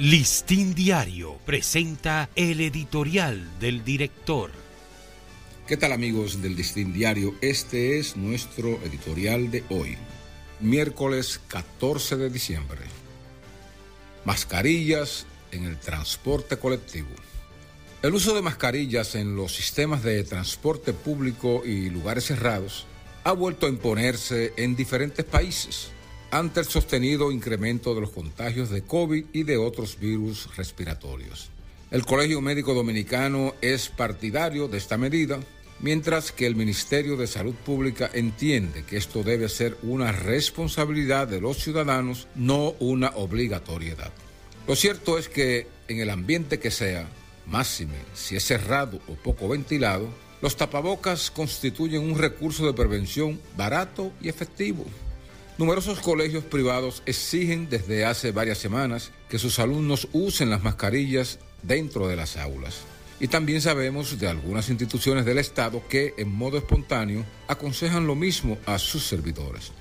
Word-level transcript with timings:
Listín 0.00 0.74
Diario 0.74 1.36
presenta 1.44 2.30
el 2.34 2.62
editorial 2.62 3.46
del 3.60 3.84
director. 3.84 4.50
¿Qué 5.66 5.76
tal 5.76 5.92
amigos 5.92 6.40
del 6.40 6.56
Listín 6.56 6.94
Diario? 6.94 7.34
Este 7.42 7.98
es 7.98 8.16
nuestro 8.16 8.80
editorial 8.82 9.50
de 9.50 9.62
hoy, 9.68 9.98
miércoles 10.58 11.38
14 11.48 12.16
de 12.16 12.30
diciembre. 12.30 12.80
Mascarillas 14.24 15.26
en 15.52 15.64
el 15.64 15.78
transporte 15.78 16.56
colectivo. 16.56 17.10
El 18.00 18.14
uso 18.14 18.34
de 18.34 18.40
mascarillas 18.40 19.14
en 19.16 19.36
los 19.36 19.54
sistemas 19.54 20.02
de 20.02 20.24
transporte 20.24 20.94
público 20.94 21.60
y 21.62 21.90
lugares 21.90 22.24
cerrados 22.24 22.86
ha 23.22 23.32
vuelto 23.32 23.66
a 23.66 23.68
imponerse 23.68 24.54
en 24.56 24.76
diferentes 24.76 25.26
países 25.26 25.92
ante 26.30 26.60
el 26.60 26.66
sostenido 26.66 27.32
incremento 27.32 27.94
de 27.94 28.02
los 28.02 28.10
contagios 28.10 28.70
de 28.70 28.82
COVID 28.82 29.24
y 29.32 29.42
de 29.42 29.56
otros 29.56 29.98
virus 29.98 30.54
respiratorios. 30.56 31.50
El 31.90 32.04
Colegio 32.04 32.40
Médico 32.40 32.72
Dominicano 32.72 33.54
es 33.60 33.88
partidario 33.88 34.68
de 34.68 34.78
esta 34.78 34.96
medida, 34.96 35.40
mientras 35.80 36.30
que 36.30 36.46
el 36.46 36.54
Ministerio 36.54 37.16
de 37.16 37.26
Salud 37.26 37.54
Pública 37.54 38.08
entiende 38.12 38.84
que 38.84 38.96
esto 38.96 39.24
debe 39.24 39.48
ser 39.48 39.76
una 39.82 40.12
responsabilidad 40.12 41.26
de 41.26 41.40
los 41.40 41.58
ciudadanos, 41.58 42.28
no 42.36 42.74
una 42.78 43.08
obligatoriedad. 43.16 44.12
Lo 44.68 44.76
cierto 44.76 45.18
es 45.18 45.28
que 45.28 45.66
en 45.88 45.98
el 45.98 46.10
ambiente 46.10 46.60
que 46.60 46.70
sea, 46.70 47.08
máxime 47.46 47.96
si 48.14 48.36
es 48.36 48.44
cerrado 48.44 49.00
o 49.08 49.14
poco 49.14 49.48
ventilado, 49.48 50.08
los 50.42 50.56
tapabocas 50.56 51.30
constituyen 51.30 52.02
un 52.02 52.16
recurso 52.16 52.64
de 52.64 52.72
prevención 52.72 53.40
barato 53.56 54.12
y 54.22 54.28
efectivo. 54.28 54.86
Numerosos 55.60 56.00
colegios 56.00 56.42
privados 56.42 57.02
exigen 57.04 57.68
desde 57.68 58.06
hace 58.06 58.32
varias 58.32 58.56
semanas 58.56 59.12
que 59.28 59.38
sus 59.38 59.58
alumnos 59.58 60.08
usen 60.14 60.48
las 60.48 60.62
mascarillas 60.62 61.38
dentro 61.62 62.08
de 62.08 62.16
las 62.16 62.38
aulas. 62.38 62.78
Y 63.20 63.28
también 63.28 63.60
sabemos 63.60 64.18
de 64.18 64.26
algunas 64.26 64.70
instituciones 64.70 65.26
del 65.26 65.36
Estado 65.36 65.82
que 65.86 66.14
en 66.16 66.32
modo 66.32 66.56
espontáneo 66.56 67.26
aconsejan 67.46 68.06
lo 68.06 68.14
mismo 68.14 68.56
a 68.64 68.78
sus 68.78 69.04
servidores. 69.04 69.72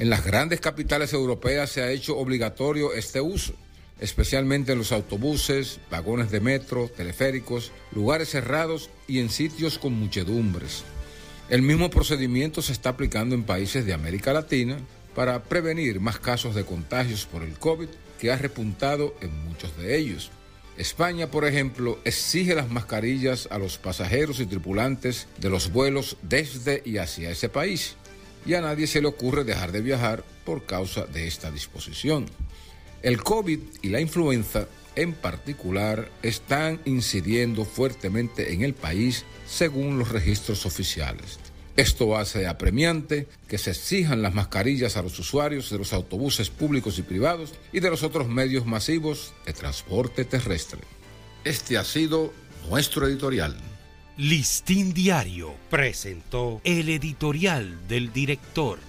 En 0.00 0.10
las 0.10 0.24
grandes 0.24 0.58
capitales 0.58 1.12
europeas 1.12 1.70
se 1.70 1.82
ha 1.82 1.92
hecho 1.92 2.18
obligatorio 2.18 2.92
este 2.92 3.20
uso, 3.20 3.52
especialmente 4.00 4.72
en 4.72 4.78
los 4.78 4.90
autobuses, 4.90 5.78
vagones 5.88 6.32
de 6.32 6.40
metro, 6.40 6.88
teleféricos, 6.88 7.70
lugares 7.92 8.30
cerrados 8.30 8.90
y 9.06 9.20
en 9.20 9.30
sitios 9.30 9.78
con 9.78 9.92
muchedumbres. 9.92 10.82
El 11.48 11.62
mismo 11.62 11.90
procedimiento 11.90 12.60
se 12.60 12.72
está 12.72 12.90
aplicando 12.90 13.36
en 13.36 13.44
países 13.44 13.86
de 13.86 13.94
América 13.94 14.32
Latina, 14.32 14.78
para 15.18 15.42
prevenir 15.42 15.98
más 15.98 16.20
casos 16.20 16.54
de 16.54 16.64
contagios 16.64 17.26
por 17.26 17.42
el 17.42 17.58
COVID 17.58 17.88
que 18.20 18.30
ha 18.30 18.36
repuntado 18.36 19.16
en 19.20 19.36
muchos 19.48 19.76
de 19.76 19.98
ellos. 19.98 20.30
España, 20.76 21.28
por 21.28 21.44
ejemplo, 21.44 21.98
exige 22.04 22.54
las 22.54 22.70
mascarillas 22.70 23.48
a 23.50 23.58
los 23.58 23.78
pasajeros 23.78 24.38
y 24.38 24.46
tripulantes 24.46 25.26
de 25.38 25.50
los 25.50 25.72
vuelos 25.72 26.18
desde 26.22 26.82
y 26.84 26.98
hacia 26.98 27.30
ese 27.30 27.48
país. 27.48 27.96
Y 28.46 28.54
a 28.54 28.60
nadie 28.60 28.86
se 28.86 29.00
le 29.00 29.08
ocurre 29.08 29.42
dejar 29.42 29.72
de 29.72 29.80
viajar 29.80 30.22
por 30.44 30.66
causa 30.66 31.04
de 31.06 31.26
esta 31.26 31.50
disposición. 31.50 32.26
El 33.02 33.20
COVID 33.20 33.58
y 33.82 33.88
la 33.88 34.00
influenza 34.00 34.68
en 34.94 35.14
particular 35.14 36.12
están 36.22 36.80
incidiendo 36.84 37.64
fuertemente 37.64 38.52
en 38.52 38.62
el 38.62 38.74
país 38.74 39.24
según 39.48 39.98
los 39.98 40.12
registros 40.12 40.64
oficiales. 40.64 41.40
Esto 41.78 42.16
hace 42.16 42.48
apremiante 42.48 43.28
que 43.46 43.56
se 43.56 43.70
exijan 43.70 44.20
las 44.20 44.34
mascarillas 44.34 44.96
a 44.96 45.02
los 45.02 45.16
usuarios 45.20 45.70
de 45.70 45.78
los 45.78 45.92
autobuses 45.92 46.50
públicos 46.50 46.98
y 46.98 47.02
privados 47.02 47.54
y 47.72 47.78
de 47.78 47.88
los 47.88 48.02
otros 48.02 48.26
medios 48.26 48.66
masivos 48.66 49.32
de 49.46 49.52
transporte 49.52 50.24
terrestre. 50.24 50.80
Este 51.44 51.78
ha 51.78 51.84
sido 51.84 52.32
nuestro 52.68 53.06
editorial. 53.06 53.56
Listín 54.16 54.92
Diario 54.92 55.54
presentó 55.70 56.60
el 56.64 56.88
editorial 56.88 57.86
del 57.86 58.12
director. 58.12 58.80